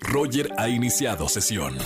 Roger 0.00 0.50
ha 0.58 0.68
iniciado 0.68 1.28
sesión. 1.28 1.76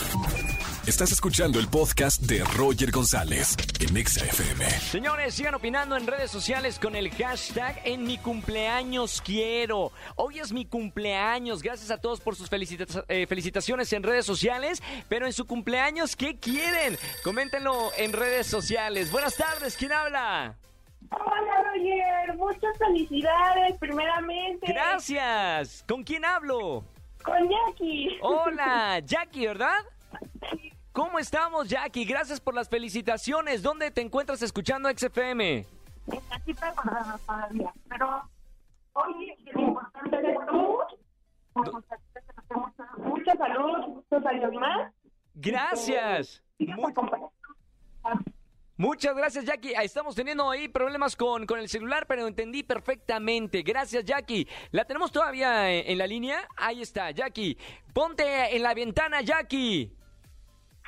Estás 0.87 1.13
escuchando 1.13 1.61
el 1.61 1.69
podcast 1.69 2.21
de 2.23 2.43
Roger 2.57 2.91
González 2.91 3.57
en 3.79 3.97
Exa 3.97 4.25
FM. 4.25 4.69
Señores, 4.71 5.35
sigan 5.35 5.55
opinando 5.55 5.97
en 5.97 6.07
redes 6.09 6.31
sociales 6.31 6.79
con 6.81 6.97
el 6.97 7.11
hashtag 7.13 7.81
en 7.85 8.03
mi 8.05 8.19
cumpleaños 8.19 9.23
quiero. 9.25 9.93
Hoy 10.17 10.41
es 10.41 10.53
mi 10.53 10.65
cumpleaños. 10.67 11.63
Gracias 11.63 11.91
a 11.93 11.99
todos 11.99 12.21
por 12.21 12.35
sus 12.35 12.51
felicita- 12.51 13.05
eh, 13.09 13.27
felicitaciones 13.29 13.93
en 13.93 14.03
redes 14.03 14.27
sociales. 14.27 14.83
Pero 15.09 15.27
en 15.27 15.33
su 15.33 15.47
cumpleaños, 15.47 16.17
¿qué 16.17 16.37
quieren? 16.39 16.99
Coméntenlo 17.23 17.91
en 17.97 18.13
redes 18.13 18.49
sociales. 18.49 19.13
Buenas 19.13 19.37
tardes, 19.37 19.77
¿quién 19.77 19.93
habla? 19.93 20.57
Hola 21.11 21.65
Roger, 21.75 22.37
muchas 22.37 22.77
felicidades 22.79 23.77
primeramente. 23.79 24.67
Gracias. 24.73 25.85
¿Con 25.87 26.03
quién 26.03 26.25
hablo? 26.25 26.85
Con 27.25 27.49
Jackie. 27.49 28.19
Hola, 28.23 28.99
Jackie, 29.05 29.47
¿verdad? 29.47 29.79
¿Cómo 30.93 31.19
estamos, 31.19 31.69
Jackie? 31.69 32.05
Gracias 32.05 32.41
por 32.41 32.55
las 32.55 32.69
felicitaciones. 32.69 33.63
¿Dónde 33.63 33.91
te 33.91 34.01
encuentras 34.03 34.43
escuchando 34.43 34.89
XFM? 34.91 35.65
Aquí 36.31 36.53
preparada 36.53 37.19
todavía, 37.27 37.73
pero 37.89 38.23
hoy 38.95 39.31
es 39.31 39.57
importante 39.57 40.17
de 40.21 40.35
salud. 40.35 40.79
Mucha 42.99 43.37
salud, 43.37 43.79
muchos 43.89 44.27
años 44.27 44.53
más. 44.55 44.93
Gracias. 45.35 46.43
Y 46.59 46.67
que 46.67 46.75
Mu- 46.75 46.83
te 46.87 46.91
acompañe. 46.91 47.25
Muchas 48.83 49.15
gracias, 49.15 49.45
Jackie. 49.45 49.75
Estamos 49.81 50.17
teniendo 50.17 50.51
ahí 50.51 50.67
problemas 50.67 51.15
con, 51.15 51.47
con 51.47 51.61
el 51.61 51.69
celular, 51.69 52.05
pero 52.09 52.27
entendí 52.27 52.65
perfectamente. 52.65 53.63
Gracias, 53.63 54.05
Jackie. 54.05 54.49
¿La 54.73 54.85
tenemos 54.85 55.13
todavía 55.13 55.71
en, 55.71 55.93
en 55.93 55.99
la 55.99 56.07
línea? 56.09 56.49
Ahí 56.57 56.83
está, 56.83 57.13
Jackie. 57.13 57.57
Ponte 57.95 58.57
en 58.57 58.61
la 58.61 58.75
ventana, 58.75 59.21
Jackie. 59.21 59.97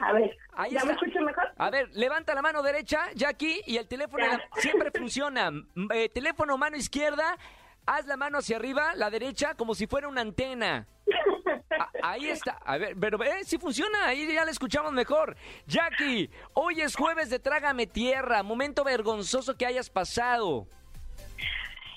A 0.01 0.13
ver, 0.13 0.37
Ahí 0.55 0.73
¿ya 0.73 0.85
me 0.85 0.95
escucho 0.95 1.21
mejor? 1.21 1.45
A 1.57 1.71
ver, 1.71 1.89
levanta 1.93 2.35
la 2.35 2.43
mano 2.43 2.65
derecha, 2.65 3.11
Jackie, 3.15 3.61
y 3.65 3.77
el 3.77 3.87
teléfono 3.87 4.27
siempre 4.57 4.91
funciona. 4.99 5.53
Eh, 5.95 6.09
teléfono 6.09 6.59
mano 6.59 6.77
izquierda, 6.77 7.39
haz 7.87 8.07
la 8.07 8.17
mano 8.17 8.39
hacia 8.39 8.57
arriba, 8.57 8.97
la 8.97 9.09
derecha, 9.09 9.55
como 9.55 9.77
si 9.77 9.87
fuera 9.87 10.09
una 10.09 10.21
antena. 10.21 10.89
Ahí 12.05 12.29
está. 12.29 12.59
A 12.65 12.77
ver, 12.77 12.95
pero 13.01 13.23
eh, 13.23 13.45
sí 13.45 13.57
funciona, 13.57 14.07
ahí 14.07 14.31
ya 14.33 14.45
la 14.45 14.51
escuchamos 14.51 14.93
mejor. 14.93 15.37
Jackie, 15.67 16.29
hoy 16.53 16.83
es 16.83 16.97
jueves 16.97 17.31
de 17.31 17.39
Trágame 17.39 17.87
Tierra, 17.87 18.43
momento 18.43 18.85
vergonzoso 18.85 19.57
que 19.57 19.65
hayas 19.65 19.89
pasado. 19.89 20.67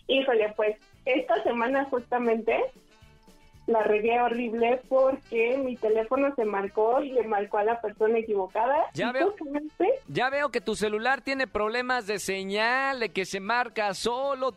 Híjole, 0.08 0.53
pues 0.55 0.78
esta 1.03 1.44
semana 1.44 1.85
justamente 1.89 2.58
la 3.66 3.83
regué 3.83 4.17
horrible 4.22 4.81
porque 4.88 5.58
mi 5.58 5.75
teléfono 5.75 6.33
se 6.35 6.45
marcó 6.45 7.02
y 7.02 7.11
le 7.11 7.23
marcó 7.28 7.58
a 7.58 7.66
la 7.66 7.81
persona 7.81 8.17
equivocada. 8.17 8.85
Ya 8.94 9.11
veo. 9.11 9.35
Ya 10.08 10.30
veo 10.30 10.52
que 10.52 10.61
tu 10.61 10.75
celular 10.75 11.22
tiene 11.22 11.47
problemas 11.47 12.08
de 12.08 12.19
señal, 12.19 13.02
de 13.02 13.09
que 13.09 13.25
se 13.25 13.41
marca 13.41 13.94
solo. 13.94 14.55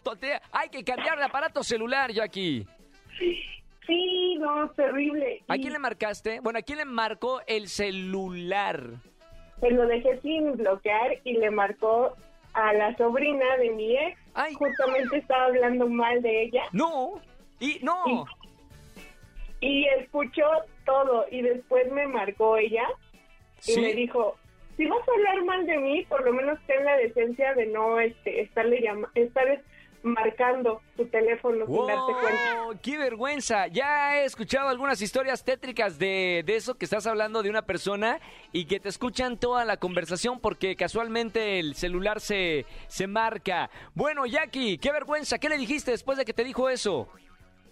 Hay 0.53 0.69
que 0.69 0.85
cambiar 0.85 1.19
de 1.19 1.25
aparato 1.25 1.65
celular, 1.65 2.13
Jackie. 2.13 2.69
Sí, 3.91 4.37
no, 4.39 4.71
terrible. 4.71 5.43
¿A 5.49 5.57
quién 5.57 5.73
le 5.73 5.81
marcaste? 5.81 6.39
Bueno, 6.41 6.61
¿a 6.61 6.63
quién 6.63 6.79
le 6.79 6.85
marcó 6.85 7.41
el 7.49 7.67
celular? 7.67 8.81
Se 9.59 9.69
lo 9.73 9.85
dejé 9.89 10.21
sin 10.21 10.53
bloquear 10.57 11.19
y 11.25 11.33
le 11.39 11.51
marcó 11.51 12.15
a 12.53 12.73
la 12.73 12.97
sobrina 12.97 13.57
de 13.57 13.71
mi 13.71 13.97
ex. 13.97 14.17
Ay. 14.35 14.55
Justamente 14.55 15.17
estaba 15.17 15.47
hablando 15.47 15.89
mal 15.89 16.23
de 16.23 16.43
ella 16.45 16.63
No. 16.73 17.21
Y 17.59 17.81
no. 17.83 18.27
y 19.61 19.87
escuchó 19.99 20.45
todo 20.87 21.27
y 21.31 21.43
después 21.43 21.91
me 21.91 22.07
marcó 22.07 22.57
ella 22.59 22.85
y 23.67 23.73
Sí. 23.73 23.81
me 23.81 23.93
dijo, 23.93 24.37
si 24.77 24.87
vas 24.87 25.01
a 25.07 25.13
hablar 25.13 25.45
mal 25.45 25.67
de 25.67 25.77
mí, 25.79 26.05
por 26.09 26.25
lo 26.25 26.33
menos 26.33 26.59
ten 26.69 26.85
la 26.85 26.97
decencia 26.97 27.55
de 27.55 27.67
no 27.67 27.99
este, 27.99 28.41
estarle 28.43 28.81
llama 28.83 29.11
estar 29.17 29.61
marcando 30.03 30.81
tu 30.97 31.07
teléfono 31.07 31.67
sin 31.67 31.87
darte 31.87 32.13
cuenta. 32.21 32.63
¡Wow! 32.65 32.79
¡Qué 32.83 32.99
vergüenza! 32.99 33.67
Ya 33.69 34.17
he 34.21 34.25
escuchado 34.25 34.69
algunas 34.69 35.01
historias 35.03 35.45
tétricas 35.45 35.99
de, 35.99 36.43
de 36.47 36.57
eso 36.57 36.77
que 36.77 36.85
estás 36.85 37.07
hablando 37.07 37.43
de 37.43 37.51
una 37.51 37.63
persona 37.63 38.19
y 38.53 38.65
que 38.67 38.81
te 38.81 38.89
escuchan 38.89 39.37
toda 39.39 39.65
la 39.65 39.77
conversación 39.77 40.41
porque 40.41 40.77
casualmente 40.77 41.59
el 41.59 41.75
celular 41.75 42.21
se, 42.21 42.67
se 42.89 43.07
marca. 43.07 43.71
Bueno, 43.95 44.27
Jackie, 44.27 44.79
qué 44.79 44.93
vergüenza. 44.93 45.39
¿Qué 45.39 45.49
le 45.49 45.59
dijiste 45.59 45.91
después 45.91 46.17
de 46.19 46.25
que 46.25 46.33
te 46.33 46.45
dijo 46.45 46.69
eso? 46.69 47.09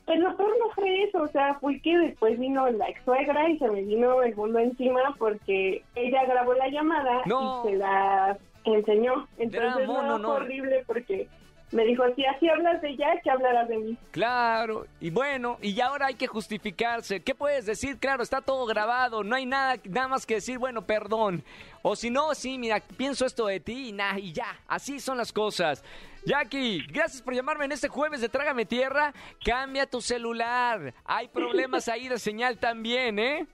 Pues 0.06 0.20
lo 0.20 0.34
peor 0.38 0.50
no 0.58 0.70
fue 0.74 1.02
eso, 1.02 1.20
o 1.20 1.28
sea, 1.28 1.58
fue 1.60 1.78
que 1.82 1.94
después 1.98 2.38
vino 2.38 2.66
la 2.70 2.88
ex 2.88 3.02
suegra 3.04 3.46
y 3.50 3.58
se 3.58 3.68
me 3.68 3.82
vino 3.82 4.22
el 4.22 4.34
mundo 4.36 4.58
encima 4.58 5.14
porque 5.18 5.82
ella 5.94 6.24
grabó 6.24 6.54
la 6.54 6.68
llamada 6.68 7.20
No. 7.26 7.62
y 7.66 7.68
se 7.70 7.76
la 7.76 8.38
enseñó. 8.64 9.28
Entonces 9.36 9.86
no, 9.86 10.18
no, 10.18 10.28
horrible 10.30 10.82
porque 10.86 11.28
me 11.70 11.84
dijo, 11.84 12.02
si 12.16 12.24
así 12.24 12.48
hablas 12.48 12.80
de 12.80 12.90
ella, 12.90 13.20
que 13.22 13.30
hablarás 13.30 13.68
de 13.68 13.76
mí. 13.76 13.98
Claro, 14.10 14.86
y 15.00 15.10
bueno, 15.10 15.58
y 15.60 15.78
ahora 15.80 16.06
hay 16.06 16.14
que 16.14 16.26
justificarse. 16.26 17.20
¿Qué 17.22 17.34
puedes 17.34 17.66
decir? 17.66 17.98
Claro, 17.98 18.22
está 18.22 18.40
todo 18.40 18.66
grabado, 18.66 19.22
no 19.22 19.36
hay 19.36 19.46
nada, 19.46 19.76
nada 19.84 20.08
más 20.08 20.26
que 20.26 20.34
decir, 20.34 20.58
bueno, 20.58 20.82
perdón. 20.82 21.44
O 21.82 21.94
si 21.94 22.10
no, 22.10 22.34
sí, 22.34 22.58
mira, 22.58 22.80
pienso 22.96 23.26
esto 23.26 23.46
de 23.46 23.60
ti 23.60 23.88
y, 23.88 23.92
nada, 23.92 24.18
y 24.18 24.32
ya, 24.32 24.58
así 24.66 24.98
son 24.98 25.18
las 25.18 25.32
cosas. 25.32 25.84
Jackie, 26.24 26.84
gracias 26.88 27.22
por 27.22 27.34
llamarme 27.34 27.66
en 27.66 27.72
este 27.72 27.88
jueves 27.88 28.20
de 28.20 28.28
Trágame 28.28 28.66
Tierra. 28.66 29.12
Cambia 29.44 29.86
tu 29.86 30.00
celular. 30.00 30.92
Hay 31.04 31.28
problemas 31.28 31.88
ahí 31.88 32.08
de 32.08 32.18
señal 32.18 32.58
también, 32.58 33.18
¿eh? 33.18 33.46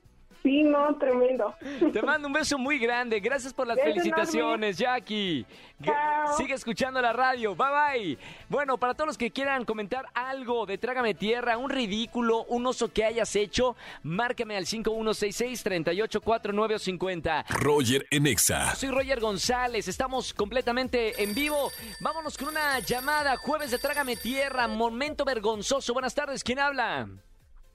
Sí, 0.45 0.63
no, 0.63 0.97
tremendo. 0.99 1.53
Te 1.91 2.03
mando 2.03 2.29
un 2.29 2.35
beso 2.35 2.59
muy 2.59 2.79
grande. 2.79 3.19
Gracias 3.19 3.55
por 3.55 3.67
las 3.67 3.77
Beso 3.77 3.89
felicitaciones, 3.89 4.77
Jackie. 4.77 5.47
Chao. 5.83 6.37
Sigue 6.37 6.53
escuchando 6.53 7.01
la 7.01 7.15
radio. 7.15 7.57
Bye 7.57 7.69
bye. 7.71 8.19
Bueno, 8.51 8.77
para 8.77 8.93
todos 8.93 9.07
los 9.07 9.17
que 9.17 9.31
quieran 9.31 9.65
comentar 9.65 10.05
algo 10.13 10.67
de 10.67 10.77
Trágame 10.77 11.15
Tierra, 11.15 11.57
un 11.57 11.71
ridículo, 11.71 12.45
un 12.45 12.67
oso 12.67 12.93
que 12.93 13.07
hayas 13.07 13.35
hecho, 13.37 13.75
márcame 14.03 14.59
al 14.59 14.67
5166-384950. 14.67 17.47
Roger 17.49 18.07
en 18.11 18.27
Exa. 18.27 18.75
Soy 18.75 18.91
Roger 18.91 19.21
González, 19.21 19.89
estamos 19.89 20.35
completamente 20.35 21.23
en 21.23 21.35
vivo. 21.35 21.73
Vámonos 22.01 22.37
con 22.37 22.49
una 22.49 22.81
llamada. 22.81 23.39
Jueves 23.39 23.71
de 23.71 23.79
Trágame 23.79 24.17
Tierra, 24.17 24.69
momento 24.69 25.25
vergonzoso. 25.25 25.95
Buenas 25.95 26.15
tardes, 26.15 26.45
¿quién 26.45 26.59
habla? 26.59 27.09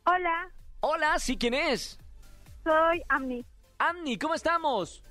Hola, 0.05 0.51
Hola, 0.81 1.19
¿sí 1.19 1.35
quién 1.35 1.55
es? 1.55 1.99
Soy 2.63 3.01
Amni. 3.09 3.45
Amni, 3.77 4.17
¿cómo 4.17 4.33
estamos? 4.33 5.03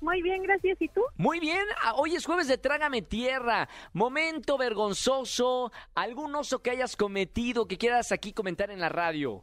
Muy 0.00 0.22
bien, 0.22 0.42
gracias. 0.42 0.80
¿Y 0.80 0.88
tú? 0.88 1.02
Muy 1.16 1.40
bien, 1.40 1.64
ah, 1.82 1.94
hoy 1.96 2.14
es 2.14 2.26
jueves 2.26 2.48
de 2.48 2.58
Trágame 2.58 3.02
Tierra. 3.02 3.68
Momento 3.92 4.58
vergonzoso, 4.58 5.72
algún 5.94 6.34
oso 6.34 6.62
que 6.62 6.70
hayas 6.70 6.96
cometido 6.96 7.66
que 7.66 7.78
quieras 7.78 8.12
aquí 8.12 8.32
comentar 8.32 8.70
en 8.70 8.80
la 8.80 8.88
radio. 8.88 9.42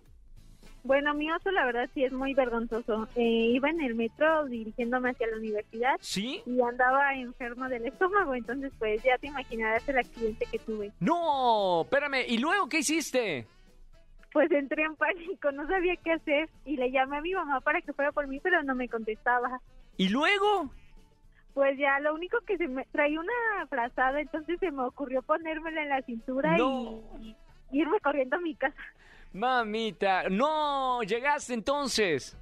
Bueno, 0.83 1.13
mi 1.13 1.31
oso 1.31 1.49
la 1.51 1.65
verdad 1.65 1.89
sí 1.93 2.03
es 2.03 2.11
muy 2.11 2.33
vergonzoso. 2.33 3.07
Eh, 3.15 3.51
iba 3.53 3.69
en 3.69 3.81
el 3.81 3.95
metro 3.95 4.45
dirigiéndome 4.45 5.11
hacia 5.11 5.27
la 5.27 5.37
universidad 5.37 5.95
¿Sí? 6.01 6.41
y 6.45 6.59
andaba 6.61 7.15
enfermo 7.15 7.69
del 7.69 7.85
estómago, 7.85 8.35
entonces 8.35 8.71
pues 8.77 9.01
ya 9.01 9.17
te 9.17 9.27
imaginarás 9.27 9.87
el 9.87 9.97
accidente 9.97 10.45
que 10.51 10.59
tuve. 10.59 10.91
No, 10.99 11.83
espérame, 11.83 12.25
¿y 12.27 12.37
luego 12.37 12.67
qué 12.67 12.79
hiciste? 12.79 13.47
Pues 14.33 14.51
entré 14.51 14.83
en 14.83 14.95
pánico, 14.95 15.51
no 15.51 15.67
sabía 15.67 15.95
qué 15.97 16.13
hacer 16.13 16.49
y 16.66 16.75
le 16.75 16.91
llamé 16.91 17.17
a 17.17 17.21
mi 17.21 17.33
mamá 17.33 17.61
para 17.61 17.81
que 17.81 17.94
fuera 17.94 18.11
por 18.11 18.27
mí, 18.27 18.39
pero 18.41 18.63
no 18.63 18.73
me 18.75 18.89
contestaba. 18.89 19.61
¿Y 19.95 20.09
luego? 20.09 20.71
Pues 21.53 21.77
ya 21.77 21.99
lo 21.99 22.16
único 22.16 22.39
que 22.41 22.57
se 22.57 22.67
me 22.67 22.83
traía 22.85 23.19
una 23.19 23.67
frazada, 23.69 24.19
entonces 24.19 24.59
se 24.59 24.71
me 24.71 24.81
ocurrió 24.83 25.21
ponérmela 25.21 25.83
en 25.83 25.89
la 25.89 26.01
cintura 26.01 26.57
No. 26.57 27.03
y, 27.21 27.35
y 27.71 27.81
irme 27.81 27.99
corriendo 27.99 28.38
a 28.38 28.39
mi 28.41 28.55
casa. 28.55 28.75
Mamita, 29.33 30.29
no, 30.29 31.03
llegaste 31.03 31.53
entonces. 31.53 32.35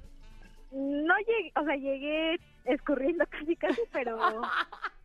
No 0.70 1.14
llegué, 1.18 1.52
o 1.60 1.64
sea, 1.64 1.76
llegué 1.76 2.38
escurriendo 2.64 3.26
casi 3.30 3.54
casi, 3.56 3.82
pero 3.92 4.16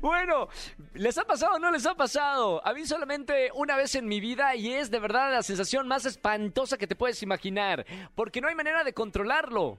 Bueno, 0.00 0.48
¿les 0.94 1.16
ha 1.18 1.24
pasado 1.24 1.56
o 1.56 1.58
no 1.58 1.70
les 1.70 1.86
ha 1.86 1.94
pasado? 1.94 2.64
A 2.66 2.72
mí 2.72 2.86
solamente 2.86 3.50
una 3.54 3.76
vez 3.76 3.94
en 3.94 4.06
mi 4.06 4.20
vida 4.20 4.54
y 4.54 4.72
es 4.72 4.90
de 4.90 4.98
verdad 4.98 5.32
la 5.32 5.42
sensación 5.42 5.88
más 5.88 6.04
espantosa 6.04 6.76
que 6.76 6.86
te 6.86 6.96
puedes 6.96 7.22
imaginar, 7.22 7.86
porque 8.14 8.40
no 8.40 8.48
hay 8.48 8.54
manera 8.54 8.84
de 8.84 8.92
controlarlo. 8.92 9.78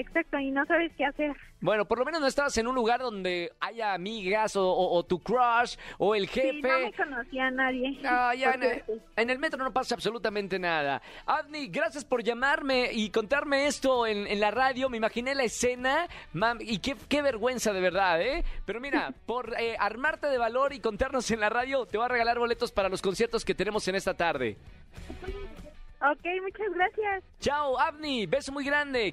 Exacto, 0.00 0.38
y 0.38 0.50
no 0.50 0.64
sabes 0.66 0.90
qué 0.96 1.04
hacer. 1.04 1.36
Bueno, 1.62 1.84
por 1.84 1.98
lo 1.98 2.06
menos 2.06 2.20
no 2.22 2.26
estabas 2.26 2.56
en 2.56 2.66
un 2.66 2.74
lugar 2.74 3.00
donde 3.00 3.52
haya 3.60 3.92
amigas 3.92 4.56
o, 4.56 4.66
o- 4.66 4.96
o 4.96 5.02
tu 5.04 5.18
crush 5.20 5.76
o 5.98 6.14
el 6.14 6.26
Sí, 6.28 6.40
no 6.62 6.68
me 6.68 6.84
jefe. 6.86 6.96
conocía 6.96 7.46
a 7.48 7.50
nadie. 7.50 8.00
Ah, 8.04 8.34
ya 8.34 8.52
en, 8.52 8.82
en 9.16 9.30
el 9.30 9.38
metro 9.38 9.62
no 9.62 9.70
pasa 9.70 9.94
absolutamente 9.94 10.58
nada. 10.58 11.02
Avni, 11.26 11.68
gracias 11.68 12.04
por 12.04 12.22
llamarme 12.22 12.88
y 12.92 13.10
contarme 13.10 13.66
esto 13.66 14.06
en, 14.06 14.26
en 14.26 14.40
la 14.40 14.50
radio. 14.50 14.88
Me 14.88 14.96
imaginé 14.96 15.34
la 15.34 15.44
escena 15.44 16.06
mam, 16.32 16.58
y 16.62 16.78
qué, 16.78 16.96
qué 17.10 17.20
vergüenza 17.20 17.74
de 17.74 17.80
verdad, 17.82 18.22
¿eh? 18.22 18.42
Pero 18.64 18.80
mira, 18.80 19.12
por 19.26 19.54
eh, 19.60 19.76
armarte 19.78 20.28
de 20.28 20.38
valor 20.38 20.72
y 20.72 20.80
contarnos 20.80 21.30
en 21.30 21.40
la 21.40 21.50
radio, 21.50 21.84
te 21.84 21.98
voy 21.98 22.06
a 22.06 22.08
regalar 22.08 22.38
boletos 22.38 22.72
para 22.72 22.88
los 22.88 23.02
conciertos 23.02 23.44
que 23.44 23.54
tenemos 23.54 23.86
en 23.86 23.96
esta 23.96 24.14
tarde. 24.14 24.56
Ok, 26.02 26.24
muchas 26.42 26.72
gracias. 26.74 27.22
Chao, 27.40 27.78
Abni. 27.78 28.24
Beso 28.24 28.50
muy 28.52 28.64
grande. 28.64 29.12